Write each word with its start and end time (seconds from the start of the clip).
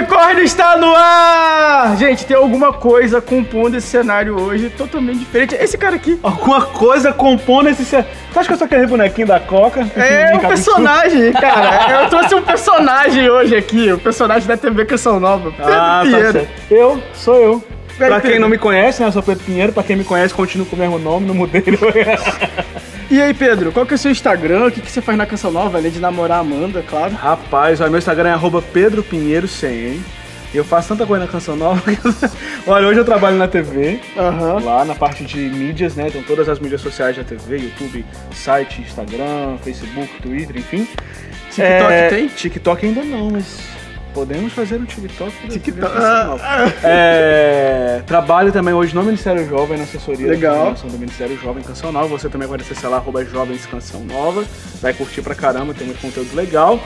Popcorn 0.00 0.42
está 0.42 0.76
no 0.76 0.94
ar! 0.96 1.96
Gente, 1.98 2.24
tem 2.24 2.36
alguma 2.36 2.72
coisa 2.72 3.20
compondo 3.20 3.76
esse 3.76 3.86
cenário 3.86 4.40
hoje 4.40 4.70
totalmente 4.70 5.18
diferente. 5.18 5.54
Esse 5.54 5.76
cara 5.76 5.96
aqui. 5.96 6.18
Alguma 6.22 6.62
coisa 6.62 7.12
compondo 7.12 7.68
esse 7.68 7.84
cenário. 7.84 8.10
Você 8.32 8.38
acha 8.38 8.48
que 8.48 8.54
eu 8.54 8.58
sou 8.58 8.64
aquele 8.64 8.86
bonequinho 8.86 9.26
da 9.26 9.38
Coca? 9.38 9.86
É 9.96 10.34
um 10.34 10.38
personagem, 10.38 11.32
cara. 11.32 11.92
Eu 12.02 12.08
trouxe 12.08 12.34
um 12.34 12.42
personagem 12.42 13.28
hoje 13.28 13.56
aqui, 13.56 13.92
o 13.92 13.96
um 13.96 13.98
personagem 13.98 14.48
da 14.48 14.56
TV 14.56 14.84
Canção 14.84 15.20
Nova. 15.20 15.50
Pedro 15.50 15.72
ah, 15.72 16.00
Pinheiro. 16.02 16.32
Tá 16.32 16.46
eu, 16.70 17.02
sou 17.14 17.36
eu. 17.36 17.64
Pra 17.98 18.20
quem 18.20 18.38
não 18.38 18.48
me 18.48 18.56
conhece, 18.56 19.02
né, 19.02 19.08
eu 19.08 19.12
sou 19.12 19.22
Pedro 19.22 19.44
Pinheiro. 19.44 19.72
Pra 19.72 19.82
quem 19.82 19.96
me 19.96 20.04
conhece, 20.04 20.32
continuo 20.32 20.66
com 20.66 20.76
o 20.76 20.78
mesmo 20.78 20.98
nome, 20.98 21.26
não 21.26 21.34
mudei. 21.34 21.62
E 23.10 23.20
aí, 23.20 23.34
Pedro, 23.34 23.72
qual 23.72 23.84
que 23.84 23.92
é 23.92 23.96
o 23.96 23.98
seu 23.98 24.12
Instagram? 24.12 24.66
O 24.66 24.70
que, 24.70 24.80
que 24.80 24.88
você 24.88 25.02
faz 25.02 25.18
na 25.18 25.26
Canção 25.26 25.50
Nova, 25.50 25.78
além 25.78 25.90
de 25.90 25.98
namorar 25.98 26.38
a 26.38 26.40
Amanda, 26.42 26.80
claro? 26.88 27.12
Rapaz, 27.12 27.80
o 27.80 27.90
meu 27.90 27.98
Instagram 27.98 28.28
é 28.28 28.32
arroba 28.34 28.62
Pedro 28.62 29.02
Pinheiro 29.02 29.48
100, 29.48 29.84
hein? 29.84 30.04
Eu 30.54 30.64
faço 30.64 30.90
tanta 30.90 31.04
coisa 31.04 31.24
na 31.24 31.30
Canção 31.30 31.56
Nova. 31.56 31.82
Olha, 32.68 32.86
hoje 32.86 33.00
eu 33.00 33.04
trabalho 33.04 33.36
na 33.36 33.48
TV, 33.48 33.98
uhum. 34.16 34.64
lá 34.64 34.84
na 34.84 34.94
parte 34.94 35.24
de 35.24 35.38
mídias, 35.38 35.96
né? 35.96 36.06
Então 36.06 36.22
todas 36.22 36.48
as 36.48 36.60
mídias 36.60 36.80
sociais 36.82 37.16
da 37.16 37.24
TV, 37.24 37.56
YouTube, 37.56 38.04
site, 38.32 38.80
Instagram, 38.80 39.58
Facebook, 39.64 40.22
Twitter, 40.22 40.56
enfim. 40.56 40.86
TikTok 41.50 41.92
é... 41.92 42.08
tem? 42.08 42.28
TikTok 42.28 42.86
ainda 42.86 43.02
não, 43.02 43.28
mas 43.28 43.58
Podemos 44.12 44.52
fazer 44.52 44.76
um 44.76 44.84
TikTok. 44.84 45.32
TikTok. 45.48 45.92
Ah, 45.96 46.36
ah. 46.40 46.72
É, 46.82 48.02
trabalho 48.06 48.52
também 48.52 48.74
hoje 48.74 48.94
no 48.94 49.02
Ministério 49.02 49.46
Jovem, 49.48 49.78
na 49.78 49.84
assessoria 49.84 50.26
Legal. 50.26 50.74
do 50.74 50.98
Ministério 50.98 51.38
Jovem 51.38 51.62
Canção 51.62 51.92
Nova. 51.92 52.08
Você 52.08 52.28
também 52.28 52.48
pode 52.48 52.62
acessar 52.62 52.90
lá, 52.90 52.96
arroba 52.96 53.24
Jovens 53.24 53.66
Canção 53.66 54.00
Nova. 54.04 54.44
Vai 54.80 54.92
curtir 54.92 55.22
pra 55.22 55.34
caramba, 55.34 55.74
tem 55.74 55.86
muito 55.86 56.00
conteúdo 56.00 56.34
legal. 56.34 56.80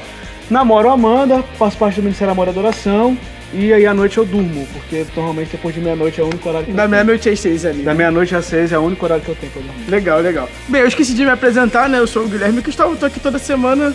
Namoro 0.50 0.90
Amanda, 0.90 1.42
faço 1.58 1.78
parte 1.78 1.96
do 1.96 2.02
Ministério 2.02 2.32
Amor 2.32 2.46
e 2.46 2.50
Adoração. 2.50 3.16
E 3.52 3.72
aí 3.72 3.86
à 3.86 3.94
noite 3.94 4.18
eu 4.18 4.26
durmo, 4.26 4.66
porque 4.72 5.06
normalmente 5.14 5.52
depois 5.52 5.74
de 5.74 5.80
meia-noite 5.80 6.20
é 6.20 6.24
o 6.24 6.26
único 6.26 6.48
horário 6.48 6.66
que 6.66 6.72
Da 6.72 6.88
meia-noite 6.88 7.28
às 7.28 7.38
seis, 7.38 7.64
amigo. 7.64 7.84
Da 7.84 7.94
meia-noite 7.94 8.34
às 8.34 8.44
seis 8.46 8.72
é 8.72 8.78
o 8.78 8.82
único 8.82 9.04
horário 9.04 9.24
que 9.24 9.30
eu 9.30 9.36
tenho 9.36 9.52
pra 9.52 9.62
dormir. 9.62 9.88
Legal, 9.88 10.20
legal. 10.20 10.48
Bem, 10.68 10.80
eu 10.80 10.88
esqueci 10.88 11.14
de 11.14 11.24
me 11.24 11.30
apresentar, 11.30 11.88
né? 11.88 11.98
Eu 11.98 12.06
sou 12.06 12.24
o 12.24 12.28
Guilherme 12.28 12.60
Cristóvão, 12.60 12.94
estou 12.94 13.06
aqui 13.06 13.20
toda 13.20 13.38
semana 13.38 13.94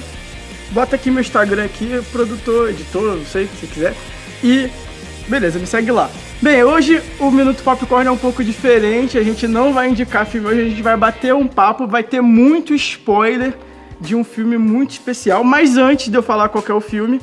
bota 0.71 0.95
aqui 0.95 1.09
meu 1.09 1.21
Instagram 1.21 1.65
aqui, 1.65 2.01
produtor, 2.11 2.69
editor, 2.69 3.15
não 3.17 3.25
sei 3.25 3.45
o 3.45 3.47
que 3.47 3.57
você 3.57 3.67
quiser. 3.67 3.95
E 4.43 4.69
beleza, 5.27 5.59
me 5.59 5.67
segue 5.67 5.91
lá. 5.91 6.09
Bem, 6.41 6.63
hoje 6.63 7.01
o 7.19 7.29
Minuto 7.29 7.61
Popcorn 7.63 8.07
é 8.07 8.11
um 8.11 8.17
pouco 8.17 8.43
diferente, 8.43 9.17
a 9.17 9.23
gente 9.23 9.47
não 9.47 9.73
vai 9.73 9.89
indicar 9.89 10.25
filme 10.25 10.47
hoje, 10.47 10.61
a 10.61 10.69
gente 10.69 10.81
vai 10.81 10.95
bater 10.95 11.33
um 11.33 11.47
papo, 11.47 11.85
vai 11.85 12.03
ter 12.03 12.21
muito 12.21 12.73
spoiler 12.73 13.53
de 13.99 14.15
um 14.15 14.23
filme 14.23 14.57
muito 14.57 14.91
especial, 14.91 15.43
mas 15.43 15.77
antes 15.77 16.09
de 16.09 16.17
eu 16.17 16.23
falar 16.23 16.47
qual 16.47 16.63
é 16.67 16.73
o 16.73 16.79
filme, 16.79 17.19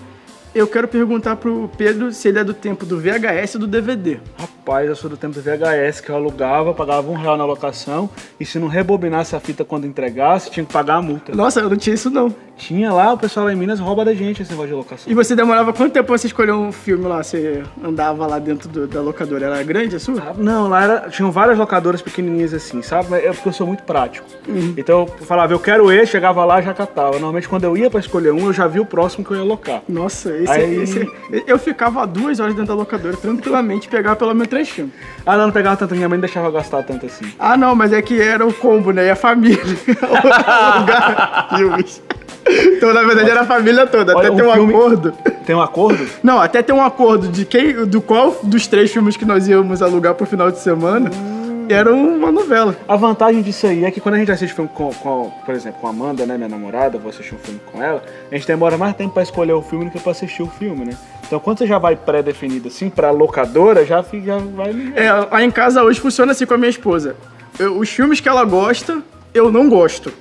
eu 0.55 0.67
quero 0.67 0.87
perguntar 0.87 1.37
pro 1.37 1.71
Pedro 1.77 2.13
se 2.13 2.29
ele 2.29 2.39
é 2.39 2.45
do 2.45 2.53
tempo 2.53 2.85
do 2.85 3.01
VHS 3.01 3.55
ou 3.55 3.61
do 3.63 3.67
DVD. 3.67 4.19
Rapaz, 4.39 4.56
eu 4.87 4.97
sou 4.97 5.09
do 5.09 5.17
tempo 5.17 5.35
do 5.35 5.41
VHS, 5.41 6.01
que 6.01 6.11
eu 6.11 6.17
alugava, 6.17 6.75
pagava 6.75 7.11
um 7.11 7.15
real 7.15 7.37
na 7.37 7.45
locação, 7.45 8.11
e 8.39 8.45
se 8.45 8.59
não 8.59 8.69
rebobinasse 8.69 9.37
a 9.37 9.41
fita 9.41 9.65
quando 9.65 9.87
entregasse, 9.87 10.51
tinha 10.51 10.65
que 10.65 10.73
pagar 10.73 10.97
a 10.97 11.03
multa. 11.03 11.35
Nossa, 11.35 11.61
eu 11.61 11.71
não 11.71 11.77
tinha 11.77 11.95
isso 11.95 12.11
não. 12.11 12.35
Tinha 12.57 12.91
lá, 12.91 13.13
o 13.13 13.19
pessoal 13.19 13.47
lá 13.47 13.53
em 13.53 13.57
Minas 13.57 13.79
rouba 13.79 14.05
da 14.05 14.15
gente 14.15 14.41
esse 14.41 14.51
negócio 14.51 14.71
de 14.71 14.75
locação. 14.75 15.13
E 15.13 15.15
você 15.15 15.37
demorava 15.37 15.73
quanto 15.75 15.93
tempo 15.93 16.07
pra 16.07 16.17
você 16.17 16.27
escolher 16.27 16.53
um 16.53 16.73
filme 16.73 17.05
lá? 17.05 17.23
Você 17.23 17.63
andava 17.85 18.27
lá 18.27 18.39
dentro 18.39 18.69
do, 18.69 18.87
da 18.87 19.01
locadora? 19.03 19.47
Era 19.47 19.63
grande 19.63 19.97
a 19.97 20.01
sua? 20.01 20.21
Ah, 20.21 20.35
não, 20.37 20.67
lá 20.67 20.83
era, 20.83 21.11
tinham 21.11 21.31
várias 21.31 21.59
locadoras 21.59 22.01
pequenininhas 22.01 22.55
assim, 22.55 22.81
sabe? 22.81 23.15
É 23.15 23.33
porque 23.33 23.51
eu 23.51 23.53
sou 23.53 23.67
muito 23.67 23.83
prático. 23.83 24.27
Uhum. 24.49 24.75
Então 24.77 25.01
eu 25.01 25.27
falava, 25.27 25.53
eu 25.53 25.61
quero 25.61 25.93
esse, 25.93 26.13
chegava 26.13 26.45
lá 26.45 26.63
já 26.63 26.73
catava. 26.73 27.13
Normalmente 27.13 27.49
quando 27.49 27.65
eu 27.65 27.77
ia 27.77 27.91
pra 27.91 28.01
escolher 28.01 28.33
um, 28.33 28.47
eu 28.47 28.53
já 28.55 28.67
vi 28.67 28.81
o 28.81 28.87
próximo 28.87 29.25
que 29.25 29.33
eu 29.33 29.37
ia 29.37 29.45
locar. 29.45 29.83
Nossa, 29.87 30.35
esse, 30.35 30.51
Aí... 30.51 30.83
esse 30.83 31.07
eu 31.47 31.59
ficava 31.59 32.07
duas 32.07 32.41
horas 32.41 32.55
dentro 32.55 32.69
da 32.69 32.75
locadora, 32.75 33.17
tranquilamente, 33.17 33.87
pegava 33.87 34.17
pelo 34.17 34.33
menos 34.33 34.49
três 34.57 34.69
filmes. 34.71 34.95
Ah, 35.25 35.37
não, 35.37 35.47
não 35.47 35.53
pegava 35.53 35.77
tanto, 35.77 35.95
minha 35.95 36.09
mãe 36.09 36.17
não 36.17 36.23
deixava 36.23 36.51
gastar 36.51 36.83
tanto 36.83 37.07
assim. 37.07 37.27
Ah, 37.39 37.57
não, 37.57 37.75
mas 37.75 37.93
é 37.93 38.01
que 38.01 38.21
era 38.21 38.47
o 38.47 38.53
combo, 38.53 38.91
né? 38.91 39.07
E 39.07 39.11
a 39.11 39.17
família. 39.17 39.59
filmes. 41.57 42.03
Então, 42.49 42.95
na 42.95 43.03
verdade, 43.03 43.31
era 43.31 43.41
a 43.43 43.47
família 43.47 43.87
toda. 43.87 44.17
Olha, 44.17 44.29
até 44.29 44.37
tem 44.37 44.47
um 44.47 44.53
filme... 44.53 44.75
acordo. 44.75 45.13
Tem 45.45 45.57
um 45.57 45.61
acordo? 45.61 46.09
Não, 46.23 46.41
até 46.41 46.63
tem 46.63 46.75
um 46.75 46.83
acordo 46.83 47.29
de 47.29 47.45
quem, 47.45 47.85
do 47.87 48.01
qual 48.01 48.37
dos 48.43 48.67
três 48.67 48.91
filmes 48.93 49.17
que 49.17 49.25
nós 49.25 49.49
íamos 49.49 49.83
alugar 49.83 50.15
pro 50.15 50.27
final 50.27 50.51
de 50.51 50.59
semana. 50.59 51.11
Hum. 51.13 51.37
Era 51.69 51.93
uma 51.93 52.31
novela. 52.31 52.77
A 52.87 52.95
vantagem 52.95 53.43
disso 53.43 53.67
aí 53.67 53.85
é 53.85 53.91
que 53.91 54.01
quando 54.01 54.15
a 54.15 54.19
gente 54.19 54.31
assiste 54.31 54.55
filme 54.55 54.71
com, 54.73 54.93
com, 54.95 55.33
por 55.45 55.55
exemplo, 55.55 55.81
com 55.81 55.89
a 55.89 55.91
Amanda, 55.91 56.25
né, 56.25 56.37
minha 56.37 56.49
namorada, 56.49 56.97
vou 56.97 57.11
assistir 57.11 57.35
um 57.35 57.39
filme 57.39 57.61
com 57.73 57.83
ela, 57.83 58.03
a 58.31 58.35
gente 58.35 58.47
demora 58.47 58.79
mais 58.79 58.95
tempo 58.95 59.15
pra 59.15 59.25
escolher 59.25 59.53
o 59.53 59.63
filme 59.63 59.87
do 59.87 59.91
que 59.91 59.99
pra 59.99 60.13
assistir 60.13 60.43
o 60.43 60.47
filme, 60.47 60.85
né? 60.85 60.93
Então 61.27 61.39
quando 61.41 61.59
você 61.59 61.67
já 61.67 61.79
vai 61.79 61.97
pré-definido 61.97 62.69
assim 62.69 62.89
pra 62.89 63.11
locadora, 63.11 63.85
já, 63.85 64.03
fica, 64.03 64.27
já 64.27 64.39
vai. 64.39 64.93
É, 64.95 65.13
lá 65.13 65.43
em 65.43 65.51
casa 65.51 65.83
hoje 65.83 66.01
funciona 66.01 66.33
assim 66.33 66.47
com 66.47 66.55
a 66.55 66.59
minha 66.59 66.71
esposa. 66.71 67.17
Eu, 67.59 67.79
os 67.79 67.89
filmes 67.89 68.21
que 68.21 68.29
ela 68.29 68.45
gosta, 68.45 69.03
eu 69.35 69.51
não 69.51 69.69
gosto. 69.69 70.13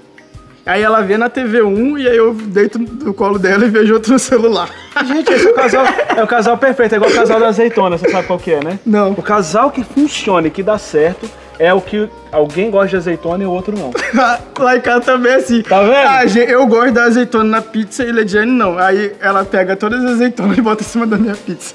Aí 0.66 0.82
ela 0.82 1.02
vê 1.02 1.16
na 1.16 1.30
TV1 1.30 2.00
e 2.00 2.10
aí 2.10 2.18
eu 2.18 2.34
deito 2.34 2.80
no 2.80 3.14
colo 3.14 3.38
dela 3.38 3.66
e 3.66 3.70
vejo 3.70 3.94
outro 3.94 4.14
no 4.14 4.18
celular. 4.18 4.68
Gente, 5.06 5.32
esse 5.32 5.48
é 5.48 5.52
o 5.52 5.54
casal, 5.54 5.86
é 6.18 6.24
o 6.24 6.28
casal 6.28 6.58
perfeito, 6.58 6.94
é 6.94 6.96
igual 6.96 7.12
o 7.12 7.14
casal 7.14 7.40
da 7.40 7.50
azeitona, 7.50 8.00
você 8.00 8.10
sabe 8.10 8.26
qual 8.26 8.40
que 8.40 8.52
é, 8.52 8.64
né? 8.64 8.80
Não. 8.84 9.12
O 9.12 9.22
casal 9.22 9.70
que 9.70 9.84
funciona 9.84 10.48
e 10.48 10.52
que 10.52 10.64
dá 10.64 10.80
certo 10.80 11.30
é 11.60 11.74
o 11.74 11.82
que 11.82 12.10
alguém 12.32 12.70
gosta 12.70 12.90
de 12.90 12.96
azeitona 12.98 13.44
e 13.44 13.48
o 13.48 13.52
outro 13.52 13.78
não. 13.78 13.92
Lá 14.60 14.76
em 14.76 14.82
casa 14.82 15.02
também 15.02 15.32
é 15.32 15.36
assim. 15.36 15.62
Tá 15.62 15.82
vendo? 15.82 15.94
Ah, 15.94 16.26
eu 16.26 16.66
gosto 16.68 16.94
da 16.94 17.04
azeitona 17.04 17.44
na 17.44 17.62
pizza 17.62 18.04
e 18.04 18.12
Lediane 18.12 18.52
não. 18.52 18.78
Aí 18.78 19.14
ela 19.20 19.46
pega 19.46 19.76
todas 19.76 20.04
as 20.04 20.12
azeitonas 20.12 20.58
e 20.58 20.62
bota 20.62 20.84
em 20.84 20.86
cima 20.86 21.08
da 21.08 21.18
minha 21.18 21.36
pizza. 21.36 21.74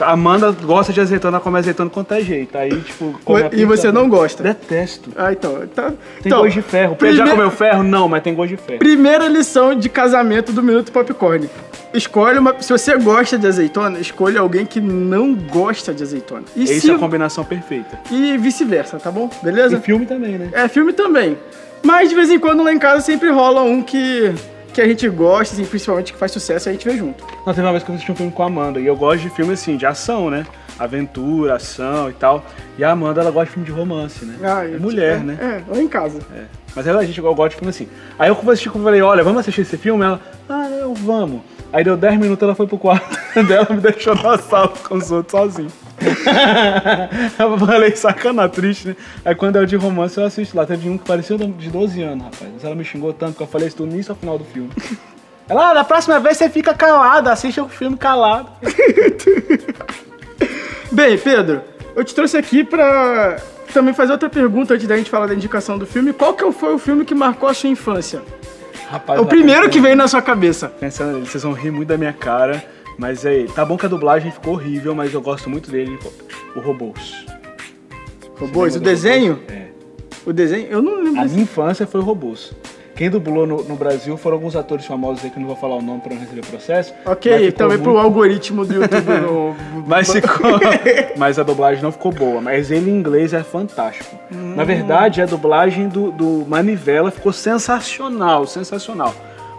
Amanda 0.00 0.52
gosta 0.52 0.92
de 0.92 1.00
azeitona, 1.00 1.40
come 1.40 1.58
azeitona 1.58 1.90
com 1.90 2.04
qualquer 2.04 2.22
jeito. 2.22 2.56
Aí, 2.56 2.80
tipo, 2.80 3.18
come 3.24 3.48
E 3.52 3.64
você 3.64 3.90
não 3.90 4.08
gosta? 4.08 4.42
Detesto. 4.42 5.10
Ah, 5.16 5.32
então. 5.32 5.66
Tá... 5.74 5.90
Tem 5.90 5.96
então, 6.26 6.42
gosto 6.42 6.54
de 6.54 6.62
ferro. 6.62 6.96
Prime... 6.96 7.16
Já 7.16 7.28
comeu 7.28 7.50
ferro? 7.50 7.82
Não, 7.82 8.08
mas 8.08 8.22
tem 8.22 8.34
gosto 8.34 8.50
de 8.50 8.56
ferro. 8.56 8.78
Primeira 8.78 9.28
lição 9.28 9.74
de 9.74 9.88
casamento 9.88 10.52
do 10.52 10.62
Minuto 10.62 10.92
Popcorn. 10.92 11.48
Escolhe 11.94 12.38
uma. 12.38 12.60
Se 12.60 12.72
você 12.72 12.96
gosta 12.96 13.36
de 13.36 13.46
azeitona, 13.46 13.98
escolha 13.98 14.40
alguém 14.40 14.64
que 14.64 14.80
não 14.80 15.34
gosta 15.34 15.92
de 15.92 16.02
azeitona. 16.02 16.44
E 16.56 16.64
Essa 16.64 16.80
se... 16.80 16.90
é 16.90 16.94
a 16.94 16.98
combinação 16.98 17.44
perfeita. 17.44 17.98
E 18.10 18.38
vice-versa, 18.38 18.98
tá 18.98 19.10
bom? 19.10 19.30
Beleza? 19.42 19.76
E 19.76 19.80
filme 19.80 20.06
também, 20.06 20.38
né? 20.38 20.50
É, 20.52 20.68
filme 20.68 20.92
também. 20.92 21.36
Mas 21.82 22.08
de 22.08 22.14
vez 22.14 22.30
em 22.30 22.38
quando 22.38 22.62
lá 22.62 22.72
em 22.72 22.78
casa 22.78 23.00
sempre 23.02 23.28
rola 23.28 23.62
um 23.62 23.82
que, 23.82 24.32
que 24.72 24.80
a 24.80 24.86
gente 24.86 25.06
gosta, 25.08 25.54
assim, 25.54 25.64
principalmente 25.64 26.12
que 26.12 26.18
faz 26.18 26.32
sucesso, 26.32 26.68
a 26.68 26.72
gente 26.72 26.88
vê 26.88 26.96
junto. 26.96 27.24
Não, 27.44 27.52
teve 27.52 27.66
uma 27.66 27.72
vez 27.72 27.82
que 27.82 27.90
eu 27.90 27.94
assisti 27.94 28.12
um 28.12 28.16
filme 28.16 28.32
com 28.32 28.42
a 28.42 28.46
Amanda, 28.46 28.80
e 28.80 28.86
eu 28.86 28.96
gosto 28.96 29.22
de 29.22 29.30
filme 29.30 29.52
assim, 29.52 29.76
de 29.76 29.84
ação, 29.84 30.30
né? 30.30 30.46
Aventura, 30.78 31.56
ação 31.56 32.08
e 32.08 32.12
tal. 32.14 32.44
E 32.78 32.84
a 32.84 32.90
Amanda, 32.92 33.20
ela 33.20 33.30
gosta 33.30 33.46
de 33.46 33.52
filme 33.52 33.66
de 33.66 33.72
romance, 33.72 34.24
né? 34.24 34.36
Ah, 34.42 34.64
é 34.64 34.78
mulher, 34.78 35.16
é, 35.16 35.18
né? 35.18 35.38
É, 35.40 35.72
lá 35.74 35.82
em 35.82 35.88
casa. 35.88 36.20
É. 36.34 36.44
Mas 36.74 36.86
ela, 36.86 37.00
a 37.00 37.04
gente 37.04 37.20
gosta 37.20 37.50
de 37.50 37.56
filme 37.56 37.70
assim. 37.70 37.88
Aí 38.18 38.30
eu 38.30 38.50
assisti, 38.50 38.68
eu 38.68 38.72
falei, 38.72 39.02
olha, 39.02 39.22
vamos 39.22 39.40
assistir 39.40 39.60
esse 39.60 39.76
filme? 39.76 40.04
Ela, 40.04 40.20
ah, 40.48 40.68
não, 40.68 40.94
vamos. 40.94 41.42
Aí 41.72 41.82
deu 41.82 41.96
10 41.96 42.18
minutos, 42.18 42.42
ela 42.42 42.54
foi 42.54 42.66
pro 42.66 42.76
quarto 42.76 43.18
dela, 43.48 43.66
me 43.70 43.80
deixou 43.80 44.14
na 44.14 44.36
sala 44.36 44.68
com 44.68 44.96
os 44.96 45.10
outros 45.10 45.32
sozinho. 45.32 45.72
eu 47.38 47.58
falei, 47.58 47.96
sacana, 47.96 48.48
triste, 48.48 48.88
né? 48.88 48.96
Aí 49.24 49.34
quando 49.34 49.56
é 49.56 49.60
o 49.62 49.66
de 49.66 49.76
romance, 49.76 50.18
eu 50.18 50.24
assisto 50.24 50.56
lá. 50.56 50.66
Teve 50.66 50.88
um 50.90 50.98
que 50.98 51.04
parecia 51.04 51.38
de 51.38 51.70
12 51.70 52.02
anos, 52.02 52.24
rapaz. 52.24 52.50
Mas 52.52 52.64
ela 52.64 52.74
me 52.74 52.84
xingou 52.84 53.12
tanto 53.12 53.36
que 53.36 53.42
eu 53.42 53.46
falei 53.46 53.68
isso 53.68 53.76
tudo 53.78 53.94
nisso 53.94 54.12
ao 54.12 54.16
final 54.16 54.36
do 54.36 54.44
filme. 54.44 54.70
Ela, 55.48 55.70
ah, 55.70 55.74
da 55.74 55.84
próxima 55.84 56.20
vez 56.20 56.36
você 56.36 56.48
fica 56.48 56.72
calado, 56.72 57.28
assiste 57.28 57.60
o 57.60 57.68
filme 57.68 57.96
calado. 57.96 58.48
Bem, 60.90 61.18
Pedro, 61.18 61.60
eu 61.96 62.04
te 62.04 62.14
trouxe 62.14 62.36
aqui 62.36 62.62
pra 62.62 63.38
também 63.74 63.92
fazer 63.92 64.12
outra 64.12 64.30
pergunta 64.30 64.74
antes 64.74 64.86
da 64.86 64.96
gente 64.96 65.10
falar 65.10 65.26
da 65.26 65.34
indicação 65.34 65.76
do 65.76 65.84
filme. 65.84 66.12
Qual 66.12 66.32
que 66.34 66.50
foi 66.52 66.74
o 66.74 66.78
filme 66.78 67.04
que 67.04 67.14
marcou 67.14 67.48
a 67.48 67.54
sua 67.54 67.68
infância? 67.68 68.22
Rapaz, 68.92 69.18
o 69.18 69.24
primeiro 69.24 69.70
que 69.70 69.80
veio 69.80 69.96
na 69.96 70.06
sua 70.06 70.20
cabeça. 70.20 70.68
Pensando 70.68 71.14
nele, 71.14 71.26
vocês 71.26 71.42
vão 71.42 71.54
rir 71.54 71.70
muito 71.70 71.88
da 71.88 71.96
minha 71.96 72.12
cara, 72.12 72.62
mas 72.98 73.24
aí, 73.24 73.46
tá 73.46 73.64
bom 73.64 73.78
que 73.78 73.86
a 73.86 73.88
dublagem 73.88 74.30
ficou 74.30 74.52
horrível, 74.52 74.94
mas 74.94 75.14
eu 75.14 75.22
gosto 75.22 75.48
muito 75.48 75.70
dele, 75.70 75.98
o 76.54 76.60
Robôs. 76.60 77.24
Robôs? 78.38 78.76
O 78.76 78.80
desenho? 78.80 79.32
Robôs? 79.32 79.50
É. 79.50 79.68
O 80.26 80.32
desenho? 80.34 80.66
Eu 80.68 80.82
não 80.82 81.02
lembro. 81.02 81.22
A 81.22 81.24
minha 81.24 81.42
infância 81.42 81.86
foi 81.86 82.02
o 82.02 82.04
Robôs. 82.04 82.52
Quem 82.94 83.08
dublou 83.08 83.46
no, 83.46 83.64
no, 83.64 83.74
Brasil 83.74 84.16
foram 84.16 84.36
alguns 84.36 84.54
atores 84.54 84.84
famosos 84.84 85.24
aí 85.24 85.30
que 85.30 85.36
eu 85.36 85.40
não 85.40 85.48
vou 85.48 85.56
falar 85.56 85.76
o 85.76 85.82
nome 85.82 86.00
para 86.00 86.14
não 86.14 86.20
receber 86.20 86.44
processo. 86.44 86.92
Ok, 87.06 87.52
também 87.52 87.78
muito... 87.78 87.90
pro 87.90 87.98
algoritmo 87.98 88.64
do 88.64 88.74
YouTube. 88.74 89.12
no... 89.20 89.56
mas, 89.86 90.12
ficou... 90.12 90.60
mas 91.16 91.38
a 91.38 91.42
dublagem 91.42 91.82
não 91.82 91.90
ficou 91.90 92.12
boa. 92.12 92.40
Mas 92.40 92.70
ele 92.70 92.90
em 92.90 92.94
inglês 92.94 93.32
é 93.32 93.42
fantástico. 93.42 94.16
Hum. 94.30 94.54
Na 94.54 94.64
verdade, 94.64 95.22
a 95.22 95.26
dublagem 95.26 95.88
do, 95.88 96.12
do 96.12 96.44
Manivela 96.46 97.10
ficou 97.10 97.32
sensacional, 97.32 98.46
sensacional. 98.46 99.14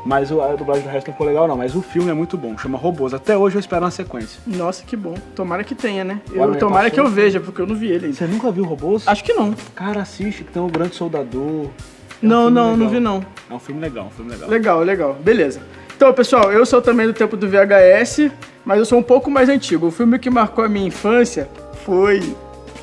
Mas 0.06 0.32
a 0.32 0.56
dublagem 0.56 0.84
do 0.84 0.90
resto 0.90 1.08
não 1.08 1.14
ficou 1.14 1.26
legal, 1.26 1.48
não. 1.48 1.58
Mas 1.58 1.76
o 1.76 1.82
filme 1.82 2.10
é 2.12 2.14
muito 2.14 2.38
bom, 2.38 2.58
chama 2.58 2.78
Robôs. 2.78 3.14
Até 3.14 3.38
hoje 3.38 3.56
eu 3.56 3.60
espero 3.60 3.86
uma 3.86 3.92
sequência. 3.92 4.40
Nossa, 4.46 4.84
que 4.84 4.96
bom. 4.96 5.16
Tomara 5.34 5.64
que 5.64 5.74
tenha, 5.74 6.04
né? 6.04 6.22
Eu, 6.32 6.56
tomara 6.56 6.92
que 6.92 7.00
eu 7.00 7.08
veja, 7.08 7.40
porque 7.40 7.62
eu 7.62 7.68
não 7.68 7.76
vi 7.76 7.88
ele 7.88 8.06
ainda. 8.06 8.18
Você 8.18 8.28
nunca 8.28 8.52
viu 8.52 8.66
Robôs? 8.66 9.08
Acho 9.08 9.24
que 9.24 9.34
não. 9.34 9.54
Cara, 9.74 10.02
assiste, 10.02 10.44
que 10.44 10.52
tem 10.52 10.62
o 10.62 10.68
Grande 10.68 10.96
Soldador. 10.96 11.70
É 12.24 12.28
não, 12.28 12.48
um 12.48 12.50
não, 12.50 12.64
legal. 12.72 12.78
não 12.78 12.90
vi 12.90 13.00
não. 13.00 13.26
É 13.50 13.54
um 13.54 13.60
filme 13.60 13.82
legal, 13.82 14.06
um 14.06 14.10
filme 14.10 14.32
legal. 14.32 14.50
Legal, 14.50 14.80
legal. 14.82 15.18
Beleza. 15.22 15.62
Então, 15.96 16.12
pessoal, 16.14 16.52
eu 16.52 16.66
sou 16.66 16.82
também 16.82 17.06
do 17.06 17.14
tempo 17.14 17.36
do 17.38 17.48
VHS. 17.48 18.32
mas 18.66 18.80
eu 18.80 18.86
sou 18.86 18.98
um 18.98 19.04
pouco 19.04 19.30
mais 19.30 19.50
antigo. 19.50 19.88
O 19.88 19.92
filme 19.92 20.18
que 20.18 20.30
marcou 20.30 20.64
a 20.64 20.70
minha 20.70 20.88
infância 20.88 21.50
foi 21.86 22.22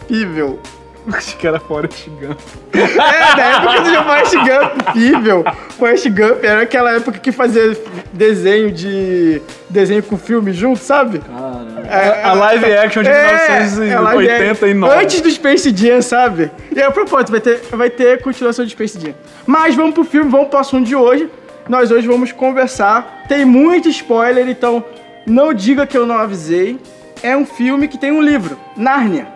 Fível. 0.06 0.58
Acho 1.12 1.36
que 1.38 1.46
era 1.46 1.58
Forrest 1.58 2.08
Gump. 2.08 2.38
É, 2.74 3.36
na 3.36 3.42
época 3.42 3.80
do 3.80 4.04
Forrest 4.04 4.34
Gump, 4.34 4.92
Fível. 4.92 5.44
Forrest 5.70 6.08
Gump 6.10 6.44
era 6.44 6.60
aquela 6.62 6.92
época 6.92 7.18
que 7.18 7.32
fazia 7.32 7.76
desenho 8.12 8.70
de. 8.70 9.40
desenho 9.68 10.02
com 10.02 10.18
filme 10.18 10.52
junto, 10.52 10.78
sabe? 10.78 11.20
Cara, 11.20 11.49
É, 11.90 12.22
a 12.22 12.32
live 12.32 12.72
action 12.72 13.02
de 13.02 13.08
É, 13.08 13.12
é 13.12 13.98
live 13.98 14.26
1989. 14.26 14.94
action. 14.94 15.04
Antes 15.04 15.20
do 15.20 15.30
Space 15.30 15.76
Jam, 15.76 16.00
sabe? 16.00 16.50
E 16.74 16.78
aí, 16.80 16.86
a 16.86 16.90
propósito, 16.90 17.32
vai 17.32 17.40
ter, 17.40 17.60
vai 17.72 17.90
ter 17.90 18.22
continuação 18.22 18.64
de 18.64 18.70
Space 18.70 18.98
Jam. 19.00 19.14
Mas 19.44 19.74
vamos 19.74 19.94
pro 19.94 20.04
filme, 20.04 20.30
vamos 20.30 20.48
pro 20.48 20.58
assunto 20.58 20.86
de 20.86 20.94
hoje. 20.94 21.28
Nós 21.68 21.90
hoje 21.90 22.06
vamos 22.06 22.32
conversar. 22.32 23.24
Tem 23.28 23.44
muito 23.44 23.88
spoiler, 23.88 24.48
então 24.48 24.84
não 25.26 25.52
diga 25.52 25.86
que 25.86 25.96
eu 25.96 26.06
não 26.06 26.16
avisei. 26.16 26.78
É 27.22 27.36
um 27.36 27.44
filme 27.44 27.86
que 27.88 27.98
tem 27.98 28.12
um 28.12 28.22
livro, 28.22 28.58
Nárnia. 28.76 29.26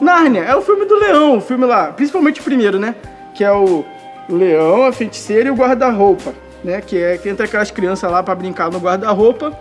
Nárnia 0.00 0.42
é 0.42 0.54
o 0.56 0.62
filme 0.62 0.84
do 0.86 0.96
leão, 0.98 1.38
o 1.38 1.40
filme 1.40 1.64
lá, 1.66 1.92
principalmente 1.92 2.40
o 2.40 2.44
primeiro, 2.44 2.78
né? 2.78 2.94
Que 3.34 3.44
é 3.44 3.52
o 3.52 3.84
leão, 4.28 4.84
a 4.84 4.92
feiticeira 4.92 5.48
e 5.48 5.50
o 5.50 5.54
guarda-roupa, 5.54 6.34
né? 6.64 6.80
Que 6.80 7.02
é 7.02 7.16
que 7.16 7.28
entra 7.28 7.46
aquelas 7.46 7.70
crianças 7.70 8.10
lá 8.10 8.22
pra 8.22 8.34
brincar 8.34 8.70
no 8.70 8.78
guarda-roupa 8.78 9.56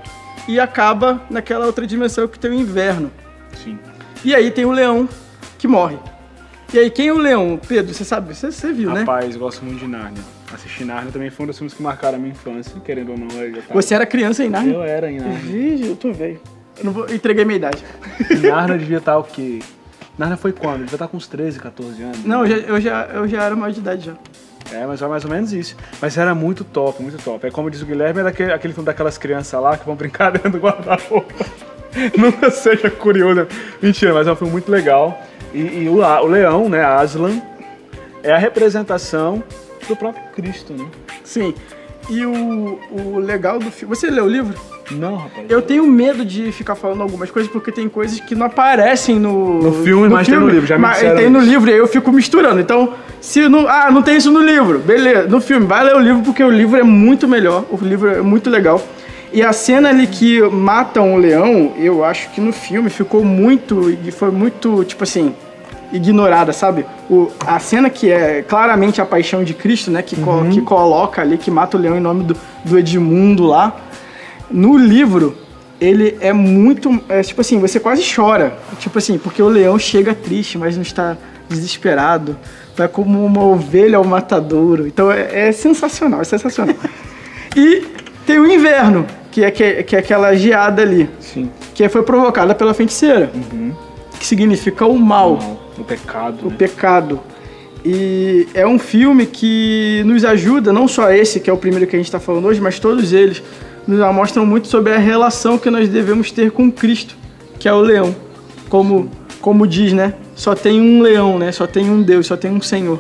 e 0.47 0.59
acaba 0.59 1.21
naquela 1.29 1.65
outra 1.65 1.85
dimensão 1.85 2.27
que 2.27 2.39
tem 2.39 2.51
o 2.51 2.53
inverno. 2.53 3.11
Sim. 3.63 3.77
E 4.23 4.33
aí 4.33 4.51
tem 4.51 4.65
o 4.65 4.71
leão 4.71 5.07
que 5.57 5.67
morre. 5.67 5.97
E 6.73 6.77
aí, 6.77 6.91
quem 6.91 7.07
é 7.07 7.13
o 7.13 7.17
leão? 7.17 7.57
Pedro, 7.65 7.94
você 7.94 8.03
sabe? 8.03 8.35
Você, 8.35 8.51
você 8.51 8.73
viu, 8.73 8.91
né? 8.91 8.99
Rapaz, 8.99 9.38
gosto 9.38 9.63
muito 9.63 9.79
de 9.79 9.88
Narnia. 9.88 10.21
Assistir 10.53 10.83
Narnia 10.83 11.11
também 11.13 11.29
foi 11.29 11.45
um 11.45 11.47
dos 11.47 11.57
filmes 11.57 11.73
que 11.73 11.81
marcaram 11.81 12.17
a 12.17 12.19
minha 12.19 12.31
infância, 12.31 12.77
querendo 12.81 13.11
ou 13.11 13.17
não. 13.17 13.27
Você 13.73 13.95
era 13.95 14.05
criança 14.05 14.44
em 14.44 14.49
Narnia? 14.49 14.73
eu 14.73 14.83
era 14.83 15.09
em 15.09 15.17
Narnia. 15.17 15.39
Vixe, 15.39 15.88
eu 15.88 15.95
tô 15.95 16.11
velho. 16.11 16.41
Eu 16.77 16.83
não 16.83 16.91
vou... 16.91 17.05
Entreguei 17.09 17.45
minha 17.45 17.55
idade. 17.55 17.83
Narnia 18.43 18.77
devia 18.77 18.97
estar 18.97 19.17
o 19.17 19.23
quê? 19.23 19.59
Narnia 20.17 20.35
foi 20.35 20.51
quando? 20.51 20.79
Devia 20.79 20.95
estar 20.95 21.07
com 21.07 21.15
uns 21.15 21.27
13, 21.27 21.57
14 21.57 22.03
anos. 22.03 22.25
Não, 22.25 22.45
eu 22.45 22.47
já, 22.47 22.67
eu 22.67 22.81
já, 22.81 23.05
eu 23.13 23.27
já 23.29 23.43
era 23.43 23.55
maior 23.55 23.71
de 23.71 23.79
idade 23.79 24.05
já. 24.07 24.13
É, 24.71 24.85
mas 24.85 25.01
é 25.01 25.07
mais 25.07 25.23
ou 25.23 25.31
menos 25.31 25.53
isso. 25.53 25.75
Mas 26.01 26.17
era 26.17 26.35
muito 26.35 26.63
top, 26.63 27.01
muito 27.01 27.17
top. 27.23 27.47
É 27.47 27.51
como 27.51 27.69
diz 27.69 27.81
o 27.81 27.85
Guilherme, 27.85 28.19
era 28.19 28.29
aquele, 28.29 28.51
aquele 28.51 28.73
filme 28.73 28.85
daquelas 28.85 29.17
crianças 29.17 29.59
lá 29.61 29.77
que 29.77 29.85
vão 29.85 29.95
brincar 29.95 30.31
dentro 30.33 30.51
do 30.51 30.59
guarda-roupa. 30.59 31.33
Nunca 32.17 32.51
seja 32.51 32.89
curioso. 32.89 33.47
Mentira, 33.81 34.13
mas 34.13 34.27
é 34.27 34.31
um 34.31 34.35
filme 34.35 34.51
muito 34.51 34.69
legal. 34.69 35.19
E, 35.53 35.83
e 35.83 35.89
o, 35.89 35.99
o 35.99 36.27
leão, 36.27 36.69
né, 36.69 36.83
Aslan, 36.83 37.41
é 38.23 38.31
a 38.31 38.37
representação 38.37 39.43
do 39.87 39.95
próprio 39.95 40.23
Cristo, 40.33 40.73
né? 40.73 40.85
Sim. 41.23 41.53
E 42.09 42.25
o, 42.25 42.79
o 42.91 43.19
legal 43.19 43.59
do 43.59 43.71
filme. 43.71 43.95
Você 43.95 44.09
leu 44.09 44.25
o 44.25 44.29
livro? 44.29 44.57
Não, 44.92 45.16
rapaz. 45.18 45.45
Eu 45.50 45.62
tenho 45.62 45.86
medo 45.86 46.24
de 46.24 46.51
ficar 46.51 46.75
falando 46.75 47.01
algumas 47.04 47.30
coisas 47.30 47.51
porque 47.51 47.72
tem 47.72 47.89
coisas 47.89 48.19
que 48.19 48.34
não 48.36 48.45
aparecem 48.45 49.19
no, 49.19 49.62
No 49.62 49.84
filme, 49.84 50.07
mas 50.07 50.28
tem 50.28 50.39
no 50.39 50.48
livro, 50.48 50.66
já 50.66 50.75
me 50.78 50.81
mas 50.81 51.00
tem 51.00 51.30
no 51.30 51.39
livro 51.39 51.69
e 51.69 51.74
aí 51.74 51.80
eu 51.80 51.88
fico 51.88 52.12
misturando. 52.12 52.60
Então, 52.60 52.94
se 53.19 53.48
não. 53.50 53.68
Ah, 53.68 53.89
não 53.92 54.01
tem 54.01 54.16
isso 54.18 54.31
no 54.31 54.42
livro. 54.42 54.80
Beleza, 54.80 55.28
no 55.28 55.42
filme. 55.42 55.66
Vai 55.66 55.84
ler 55.84 55.95
o 55.95 56.00
livro 56.00 56.22
porque 56.24 56.44
o 56.44 56.50
livro 56.50 56.78
é 56.80 56.84
muito 56.84 57.28
melhor. 57.28 57.66
O 57.69 57.78
livro 57.84 58.10
é 58.10 58.22
muito 58.22 58.50
legal. 58.50 58.81
E 59.34 59.44
a 59.44 59.51
cena 59.51 59.89
ali 59.89 60.07
que 60.07 60.42
matam 60.42 61.13
o 61.13 61.18
leão, 61.18 61.74
eu 61.78 62.04
acho 62.06 62.30
que 62.31 62.39
no 62.39 62.54
filme 62.54 62.89
ficou 62.89 63.25
muito. 63.25 63.89
E 64.06 64.10
foi 64.12 64.31
muito, 64.31 64.84
tipo 64.86 65.04
assim. 65.04 65.34
Ignorada, 65.92 66.51
sabe? 66.51 66.86
O, 67.10 67.30
a 67.45 67.60
cena 67.60 67.89
que 67.89 68.12
é 68.12 68.42
claramente 68.42 69.00
a 69.01 69.06
paixão 69.06 69.42
de 69.44 69.54
Cristo, 69.54 69.89
né? 69.89 70.01
Que, 70.01 70.18
co- 70.18 70.31
Uhum. 70.31 70.50
que 70.50 70.62
coloca 70.62 71.22
ali, 71.22 71.38
que 71.38 71.50
mata 71.50 71.78
o 71.78 71.80
leão 71.80 71.95
em 71.98 72.01
nome 72.01 72.24
do, 72.25 72.36
do 72.66 72.78
Edmundo 72.78 73.45
lá. 73.45 73.74
No 74.49 74.77
livro, 74.77 75.35
ele 75.79 76.17
é 76.19 76.33
muito. 76.33 77.01
É, 77.09 77.21
tipo 77.21 77.41
assim, 77.41 77.59
você 77.59 77.79
quase 77.79 78.03
chora. 78.13 78.57
Tipo 78.79 78.97
assim, 78.97 79.17
porque 79.17 79.41
o 79.41 79.47
leão 79.47 79.77
chega 79.77 80.13
triste, 80.13 80.57
mas 80.57 80.75
não 80.75 80.81
está 80.81 81.17
desesperado. 81.49 82.38
Vai 82.75 82.88
como 82.88 83.25
uma 83.25 83.44
ovelha 83.44 83.97
ao 83.97 84.03
matadouro. 84.03 84.88
Então 84.88 85.11
é, 85.11 85.47
é 85.47 85.51
sensacional, 85.51 86.21
é 86.21 86.23
sensacional. 86.23 86.75
e 87.55 87.85
tem 88.25 88.39
o 88.39 88.51
inverno, 88.51 89.05
que 89.31 89.44
é, 89.44 89.51
que, 89.51 89.83
que 89.83 89.95
é 89.95 89.99
aquela 89.99 90.35
geada 90.35 90.81
ali, 90.81 91.09
Sim. 91.19 91.50
que 91.73 91.88
foi 91.89 92.03
provocada 92.03 92.53
pela 92.53 92.73
feiticeira, 92.73 93.31
que 94.19 94.25
significa 94.25 94.85
o 94.85 94.97
mal 94.97 95.39
O 95.77 95.83
pecado. 95.83 96.47
o 96.47 96.50
né? 96.50 96.55
pecado. 96.57 97.19
E 97.89 98.50
é 98.54 98.68
um 98.68 98.78
filme 98.78 99.25
que 99.25 100.04
nos 100.06 100.25
ajuda, 100.25 100.74
não 100.74 100.89
só 100.89 101.10
esse, 101.10 101.39
que 101.39 101.50
é 101.50 101.54
o 101.54 101.57
primeiro 101.57 101.88
que 101.88 101.95
a 101.95 102.00
gente 102.00 102.07
está 102.07 102.19
falando 102.19 102.44
hoje, 102.44 102.60
mas 102.60 102.80
todos 102.80 103.13
eles 103.13 103.42
nos 103.88 103.98
mostram 104.13 104.45
muito 104.45 104.68
sobre 104.68 104.92
a 104.92 104.98
relação 104.98 105.57
que 105.57 105.69
nós 105.69 105.88
devemos 105.88 106.30
ter 106.30 106.51
com 106.51 106.69
Cristo, 106.69 107.16
que 107.57 107.66
é 107.66 107.72
o 107.72 107.80
leão. 107.80 108.13
Como, 108.68 109.10
como 109.39 109.66
diz, 109.66 109.94
né? 109.94 110.16
Só 110.36 110.54
tem 110.54 110.81
um 110.81 111.01
leão, 111.01 111.39
né? 111.39 111.50
Só 111.54 111.66
tem 111.66 111.89
um 111.89 112.01
Deus, 112.04 112.28
só 112.28 112.36
tem 112.36 112.51
um 112.51 112.60
Senhor. 112.60 113.00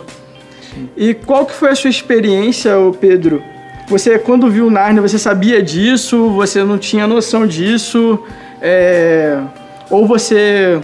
E 0.95 1.13
qual 1.13 1.45
que 1.45 1.53
foi 1.53 1.71
a 1.71 1.75
sua 1.75 1.89
experiência, 1.89 2.71
Pedro? 3.01 3.43
Você, 3.89 4.17
quando 4.17 4.49
viu 4.49 4.71
Narnia, 4.71 5.01
você 5.01 5.19
sabia 5.19 5.61
disso? 5.61 6.29
Você 6.29 6.63
não 6.63 6.77
tinha 6.77 7.05
noção 7.05 7.45
disso? 7.45 8.19
É, 8.61 9.37
Ou 9.89 10.07
você 10.07 10.79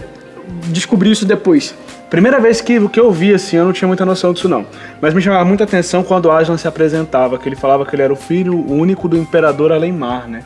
descobriu 0.68 1.10
isso 1.10 1.24
depois? 1.24 1.74
Primeira 2.10 2.38
vez 2.38 2.60
que, 2.60 2.88
que 2.88 3.00
eu 3.00 3.10
vi, 3.10 3.34
assim, 3.34 3.56
eu 3.56 3.64
não 3.64 3.72
tinha 3.72 3.88
muita 3.88 4.04
noção 4.04 4.32
disso, 4.32 4.48
não. 4.48 4.64
Mas 5.00 5.14
me 5.14 5.20
chamava 5.20 5.44
muita 5.44 5.64
atenção 5.64 6.02
quando 6.02 6.30
Aslan 6.30 6.56
se 6.56 6.68
apresentava, 6.68 7.38
que 7.38 7.48
ele 7.48 7.56
falava 7.56 7.84
que 7.84 7.94
ele 7.94 8.02
era 8.02 8.12
o 8.12 8.16
filho 8.16 8.54
único 8.70 9.08
do 9.08 9.16
imperador 9.16 9.72
Alemar, 9.72 10.28
né? 10.28 10.44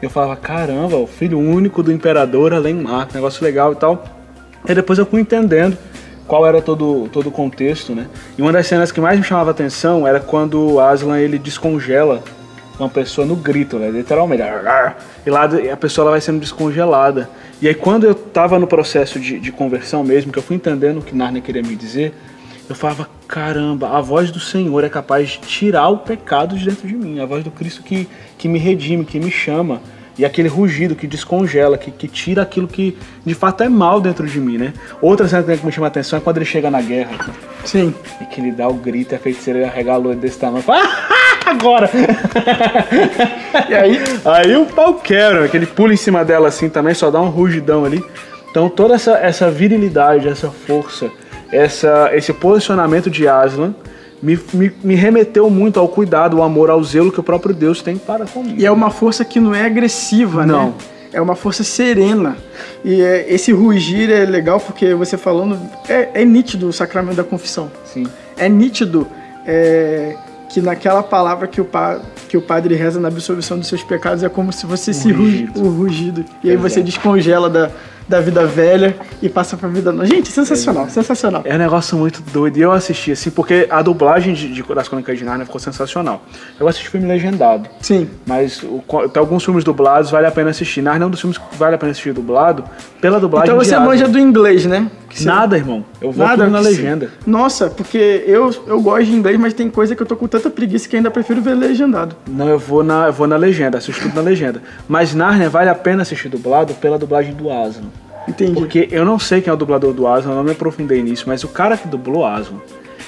Eu 0.00 0.08
falava, 0.08 0.36
caramba, 0.36 0.96
o 0.96 1.06
filho 1.06 1.38
único 1.38 1.82
do 1.82 1.92
imperador 1.92 2.54
Alemar, 2.54 3.08
negócio 3.12 3.44
legal 3.44 3.72
e 3.72 3.76
tal. 3.76 4.04
E 4.66 4.74
depois 4.74 4.98
eu 4.98 5.04
fui 5.04 5.20
entendendo 5.20 5.76
qual 6.26 6.46
era 6.46 6.62
todo, 6.62 7.08
todo 7.12 7.28
o 7.28 7.30
contexto, 7.30 7.94
né? 7.94 8.06
E 8.36 8.42
uma 8.42 8.52
das 8.52 8.66
cenas 8.66 8.90
que 8.90 9.00
mais 9.00 9.18
me 9.18 9.24
chamava 9.24 9.50
atenção 9.50 10.06
era 10.06 10.20
quando 10.20 10.80
Aslan, 10.80 11.18
ele 11.18 11.38
descongela 11.38 12.22
uma 12.78 12.88
pessoa 12.88 13.26
no 13.26 13.36
grito, 13.36 13.78
né? 13.78 13.90
Literalmente. 13.90 14.42
E 15.24 15.30
lá 15.30 15.48
a 15.72 15.76
pessoa 15.76 16.04
ela 16.04 16.10
vai 16.12 16.20
sendo 16.20 16.40
descongelada. 16.40 17.28
E 17.60 17.68
aí 17.68 17.74
quando 17.74 18.04
eu 18.04 18.14
tava 18.14 18.58
no 18.58 18.66
processo 18.66 19.18
de, 19.18 19.38
de 19.38 19.52
conversão 19.52 20.02
mesmo, 20.02 20.32
que 20.32 20.38
eu 20.38 20.42
fui 20.42 20.56
entendendo 20.56 20.98
o 20.98 21.02
que 21.02 21.14
Narnia 21.14 21.40
queria 21.40 21.62
me 21.62 21.76
dizer, 21.76 22.12
eu 22.68 22.74
falava, 22.74 23.08
caramba, 23.28 23.90
a 23.90 24.00
voz 24.00 24.30
do 24.30 24.40
Senhor 24.40 24.82
é 24.84 24.88
capaz 24.88 25.30
de 25.30 25.38
tirar 25.40 25.88
o 25.88 25.98
pecado 25.98 26.56
de 26.56 26.64
dentro 26.64 26.88
de 26.88 26.94
mim. 26.94 27.20
A 27.20 27.26
voz 27.26 27.44
do 27.44 27.50
Cristo 27.50 27.82
que, 27.82 28.08
que 28.38 28.48
me 28.48 28.58
redime, 28.58 29.04
que 29.04 29.20
me 29.20 29.30
chama. 29.30 29.80
E 30.16 30.24
aquele 30.24 30.48
rugido 30.48 30.94
que 30.94 31.08
descongela, 31.08 31.76
que, 31.76 31.90
que 31.90 32.06
tira 32.06 32.40
aquilo 32.42 32.68
que 32.68 32.96
de 33.26 33.34
fato 33.34 33.64
é 33.64 33.68
mal 33.68 34.00
dentro 34.00 34.24
de 34.26 34.38
mim, 34.40 34.56
né? 34.56 34.72
Outra 35.02 35.26
cena 35.26 35.42
que 35.42 35.66
me 35.66 35.72
chama 35.72 35.86
a 35.86 35.88
atenção 35.88 36.18
é 36.18 36.22
quando 36.22 36.36
ele 36.36 36.44
chega 36.44 36.70
na 36.70 36.80
guerra 36.80 37.34
Sim. 37.64 37.92
e 38.20 38.24
que 38.26 38.40
ele 38.40 38.52
dá 38.52 38.68
o 38.68 38.74
grito 38.74 39.12
e 39.12 39.16
a 39.16 39.18
feiticeira 39.18 39.68
regala 39.68 40.04
o 40.04 40.08
olho 40.10 40.18
desse 40.18 40.38
tamanho. 40.38 40.64
"Ah, 40.70 41.23
agora! 41.46 41.90
E 43.68 43.74
aí, 43.74 44.02
Aí 44.24 44.56
o 44.56 44.66
pau 44.66 44.94
quebra, 44.94 45.48
que 45.48 45.56
ele 45.56 45.66
pula 45.66 45.94
em 45.94 45.96
cima 45.96 46.24
dela 46.24 46.48
assim 46.48 46.68
também, 46.68 46.92
só 46.92 47.10
dá 47.10 47.20
um 47.20 47.28
rugidão 47.28 47.84
ali. 47.84 48.02
Então 48.50 48.68
toda 48.68 48.94
essa, 48.94 49.12
essa 49.12 49.50
virilidade, 49.50 50.28
essa 50.28 50.50
força, 50.50 51.10
essa, 51.52 52.10
esse 52.12 52.32
posicionamento 52.32 53.08
de 53.08 53.28
Aslan 53.28 53.74
me, 54.20 54.38
me, 54.52 54.72
me 54.82 54.94
remeteu 54.94 55.48
muito 55.48 55.78
ao 55.78 55.86
cuidado, 55.88 56.38
ao 56.38 56.42
amor, 56.42 56.68
ao 56.70 56.82
zelo 56.82 57.12
que 57.12 57.20
o 57.20 57.22
próprio 57.22 57.54
Deus 57.54 57.80
tem 57.80 57.96
para 57.96 58.26
comigo. 58.26 58.60
e 58.60 58.66
é 58.66 58.70
uma 58.70 58.90
força 58.90 59.24
que 59.24 59.38
não 59.38 59.54
é 59.54 59.64
agressiva, 59.64 60.44
Não. 60.44 60.66
né? 60.66 60.72
É 61.12 61.20
uma 61.20 61.36
força 61.36 61.62
serena. 61.62 62.36
E 62.84 63.00
é, 63.00 63.32
esse 63.32 63.52
rugir 63.52 64.10
é 64.10 64.24
legal 64.24 64.58
porque 64.58 64.94
você 64.94 65.16
falando. 65.16 65.56
É, 65.88 66.08
é 66.12 66.24
nítido 66.24 66.66
o 66.68 66.72
sacramento 66.72 67.14
da 67.14 67.22
confissão. 67.22 67.70
Sim. 67.84 68.04
É 68.36 68.48
nítido 68.48 69.06
é, 69.46 70.16
que 70.54 70.62
naquela 70.62 71.02
palavra 71.02 71.48
que 71.48 71.60
o, 71.60 71.64
pa, 71.64 72.00
que 72.28 72.36
o 72.36 72.40
padre 72.40 72.76
reza 72.76 73.00
na 73.00 73.08
absolvição 73.08 73.58
dos 73.58 73.66
seus 73.66 73.82
pecados 73.82 74.22
é 74.22 74.28
como 74.28 74.52
se 74.52 74.64
você 74.66 74.92
se 74.92 75.10
rugi, 75.10 75.46
rugido. 75.46 75.60
o 75.60 75.68
rugido. 75.68 76.24
E 76.44 76.50
aí 76.50 76.56
você 76.56 76.80
descongela 76.80 77.50
da, 77.50 77.72
da 78.08 78.20
vida 78.20 78.46
velha 78.46 78.96
e 79.22 79.28
passa 79.28 79.56
pra 79.56 79.68
vida 79.68 79.90
nova. 79.92 80.06
Gente, 80.06 80.30
sensacional, 80.30 80.88
sensacional. 80.88 81.42
É 81.44 81.54
um 81.54 81.58
negócio 81.58 81.96
muito 81.96 82.22
doido. 82.32 82.58
E 82.58 82.62
eu 82.62 82.72
assisti 82.72 83.12
assim, 83.12 83.30
porque 83.30 83.66
a 83.70 83.82
dublagem 83.82 84.34
de, 84.34 84.52
de, 84.52 84.62
das 84.62 84.88
Crônicas 84.88 85.18
de 85.18 85.24
Narnia 85.24 85.46
ficou 85.46 85.60
sensacional. 85.60 86.22
Eu 86.58 86.68
assisti 86.68 86.88
filme 86.88 87.06
legendado. 87.06 87.68
Sim. 87.80 88.08
Mas 88.26 88.62
o, 88.62 88.82
tem 89.08 89.20
alguns 89.20 89.44
filmes 89.44 89.64
dublados, 89.64 90.10
vale 90.10 90.26
a 90.26 90.30
pena 90.30 90.50
assistir. 90.50 90.82
Narnia 90.82 91.04
é 91.04 91.06
um 91.06 91.10
dos 91.10 91.20
filmes 91.20 91.38
que 91.38 91.56
vale 91.56 91.74
a 91.74 91.78
pena 91.78 91.92
assistir 91.92 92.12
dublado 92.12 92.64
pela 93.00 93.18
dublagem 93.18 93.54
Então 93.54 93.62
você 93.62 93.78
manja 93.78 94.06
do 94.06 94.18
inglês, 94.18 94.66
né? 94.66 94.90
Nada, 95.22 95.56
irmão. 95.56 95.84
Eu 96.00 96.10
vou 96.10 96.26
Nada 96.26 96.46
na 96.48 96.58
legenda. 96.58 97.10
Nossa, 97.26 97.70
porque 97.70 98.24
eu, 98.26 98.50
eu 98.66 98.80
gosto 98.80 99.06
de 99.06 99.12
inglês, 99.12 99.38
mas 99.38 99.54
tem 99.54 99.70
coisa 99.70 99.94
que 99.94 100.02
eu 100.02 100.06
tô 100.06 100.16
com 100.16 100.26
tanta 100.26 100.50
preguiça 100.50 100.88
que 100.88 100.96
ainda 100.96 101.10
prefiro 101.10 101.40
ver 101.40 101.54
legendado. 101.54 102.16
Não, 102.28 102.48
eu 102.48 102.58
vou 102.58 102.82
na, 102.82 103.06
eu 103.06 103.12
vou 103.12 103.26
na 103.26 103.36
legenda, 103.36 103.78
assisto 103.78 104.02
tudo 104.02 104.16
na 104.16 104.22
legenda. 104.22 104.60
Mas 104.88 105.14
Narnia 105.14 105.48
vale 105.48 105.70
a 105.70 105.74
pena 105.74 106.02
assistir 106.02 106.28
dublado 106.28 106.74
pela 106.74 106.98
dublagem 106.98 107.34
do 107.34 107.50
Aslan. 107.50 107.84
Entendi. 108.28 108.54
Porque 108.54 108.88
eu 108.90 109.04
não 109.04 109.18
sei 109.18 109.40
quem 109.40 109.50
é 109.50 109.54
o 109.54 109.56
dublador 109.56 109.92
do 109.92 110.06
Aslan, 110.06 110.32
eu 110.32 110.36
não 110.36 110.44
me 110.44 110.52
aprofundei 110.52 111.02
nisso, 111.02 111.24
mas 111.26 111.44
o 111.44 111.48
cara 111.48 111.76
que 111.76 111.86
dublou 111.88 112.24
Aslan, 112.24 112.58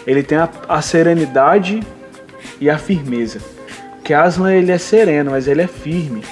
ele 0.07 0.23
tem 0.23 0.37
a, 0.39 0.49
a 0.69 0.83
serenidade 0.83 1.83
e 2.61 2.69
a 2.69 2.79
firmeza. 2.79 3.41
Porque 3.97 4.13
Aslan 4.15 4.53
ele 4.55 4.71
é 4.71 4.79
sereno, 4.79 5.31
mas 5.33 5.49
ele 5.49 5.63
é 5.63 5.67
firme. 5.67 6.23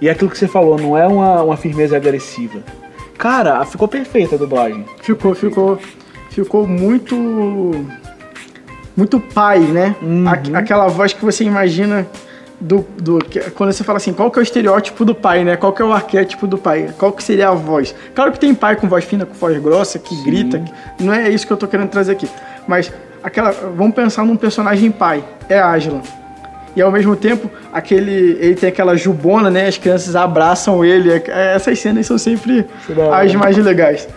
E 0.00 0.08
aquilo 0.08 0.30
que 0.30 0.38
você 0.38 0.46
falou, 0.46 0.78
não 0.78 0.96
é 0.96 1.06
uma, 1.06 1.42
uma 1.42 1.56
firmeza 1.56 1.96
agressiva. 1.96 2.60
Cara, 3.16 3.64
ficou 3.64 3.88
perfeita 3.88 4.34
a 4.34 4.38
dublagem. 4.38 4.84
Ficou, 5.02 5.34
ficou, 5.34 5.78
ficou 6.30 6.66
muito, 6.66 7.16
muito 8.96 9.18
pai, 9.20 9.60
né? 9.60 9.94
Uhum. 10.02 10.28
Aqu- 10.28 10.54
aquela 10.54 10.88
voz 10.88 11.12
que 11.12 11.24
você 11.24 11.44
imagina 11.44 12.06
do, 12.64 12.84
do 13.00 13.18
quando 13.54 13.72
você 13.72 13.84
fala 13.84 13.98
assim, 13.98 14.12
qual 14.12 14.30
que 14.30 14.38
é 14.38 14.40
o 14.40 14.42
estereótipo 14.42 15.04
do 15.04 15.14
pai, 15.14 15.44
né? 15.44 15.54
Qual 15.56 15.72
que 15.72 15.82
é 15.82 15.84
o 15.84 15.92
arquétipo 15.92 16.46
do 16.46 16.56
pai? 16.56 16.88
Qual 16.98 17.12
que 17.12 17.22
seria 17.22 17.48
a 17.50 17.52
voz? 17.54 17.94
Claro 18.14 18.32
que 18.32 18.38
tem 18.40 18.54
pai 18.54 18.74
com 18.76 18.88
voz 18.88 19.04
fina, 19.04 19.26
com 19.26 19.34
voz 19.34 19.56
grossa, 19.62 19.98
que 19.98 20.14
grita. 20.24 20.58
que- 20.58 21.04
não 21.04 21.12
é 21.12 21.28
isso 21.28 21.46
que 21.46 21.52
eu 21.52 21.56
tô 21.56 21.68
querendo 21.68 21.88
trazer 21.90 22.12
aqui. 22.12 22.28
Mas 22.66 22.90
aquela, 23.22 23.50
vamos 23.50 23.94
pensar 23.94 24.24
num 24.24 24.36
personagem 24.36 24.90
pai. 24.90 25.22
É 25.48 25.58
Aslan. 25.58 26.00
E 26.76 26.80
ao 26.82 26.90
mesmo 26.90 27.14
tempo, 27.14 27.48
aquele, 27.72 28.36
ele 28.40 28.54
tem 28.54 28.68
aquela 28.70 28.96
jubona, 28.96 29.50
né? 29.50 29.68
As 29.68 29.76
crianças 29.78 30.16
abraçam 30.16 30.84
ele. 30.84 31.12
É- 31.12 31.54
Essas 31.54 31.78
cenas 31.78 32.06
são 32.06 32.16
sempre 32.18 32.66
hora. 32.96 33.22
as 33.24 33.34
mais 33.34 33.56
legais. 33.58 34.08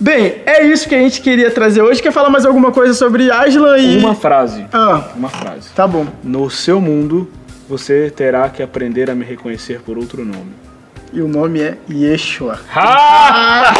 Bem, 0.00 0.36
é 0.46 0.64
isso 0.64 0.88
que 0.88 0.94
a 0.94 0.98
gente 0.98 1.20
queria 1.20 1.50
trazer 1.50 1.82
hoje. 1.82 2.00
Quer 2.00 2.12
falar 2.12 2.30
mais 2.30 2.46
alguma 2.46 2.70
coisa 2.70 2.94
sobre 2.94 3.28
Aslan 3.30 3.76
e. 3.78 3.98
Uma 3.98 4.14
frase. 4.14 4.64
Ah, 4.72 5.08
Uma 5.16 5.28
frase. 5.28 5.68
tá 5.74 5.86
bom. 5.88 6.06
No 6.22 6.48
seu 6.48 6.80
mundo, 6.80 7.28
você 7.68 8.10
terá 8.10 8.48
que 8.48 8.62
aprender 8.62 9.10
a 9.10 9.14
me 9.14 9.24
reconhecer 9.24 9.80
por 9.80 9.98
outro 9.98 10.24
nome. 10.24 10.68
E 11.12 11.22
o 11.22 11.28
nome 11.28 11.60
é 11.60 11.76
Yeshua. 11.90 12.58
Ah! 12.74 13.72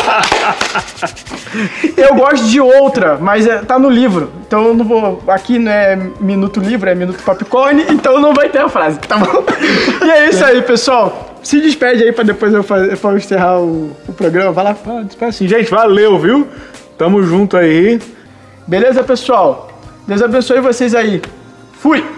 Eu 1.96 2.14
gosto 2.14 2.46
de 2.46 2.60
outra, 2.60 3.18
mas 3.18 3.46
é, 3.46 3.58
tá 3.58 3.78
no 3.78 3.90
livro. 3.90 4.32
Então 4.46 4.66
eu 4.66 4.74
não 4.74 4.84
vou. 4.84 5.22
Aqui 5.28 5.58
não 5.58 5.70
é 5.70 5.96
minuto 6.20 6.60
livro, 6.60 6.88
é 6.88 6.94
minuto 6.94 7.22
popcorn, 7.22 7.84
então 7.90 8.18
não 8.20 8.32
vai 8.32 8.48
ter 8.48 8.60
a 8.60 8.68
frase, 8.68 8.98
tá 8.98 9.16
bom? 9.18 9.44
E 10.04 10.10
é 10.10 10.28
isso 10.28 10.44
aí, 10.44 10.62
pessoal. 10.62 11.38
Se 11.42 11.60
despede 11.60 12.02
aí 12.02 12.12
pra 12.12 12.24
depois 12.24 12.52
eu, 12.52 12.62
fazer, 12.62 12.98
eu 13.02 13.16
encerrar 13.16 13.60
o, 13.60 13.94
o 14.06 14.12
programa. 14.12 14.52
Vai 14.52 14.64
lá. 14.64 14.76
Ah, 14.86 15.02
despede 15.02 15.28
assim. 15.28 15.48
Gente, 15.48 15.70
valeu, 15.70 16.18
viu? 16.18 16.46
Tamo 16.96 17.22
junto 17.22 17.56
aí. 17.56 18.00
Beleza, 18.66 19.02
pessoal? 19.04 19.70
Deus 20.06 20.22
abençoe 20.22 20.60
vocês 20.60 20.94
aí. 20.94 21.20
Fui! 21.72 22.17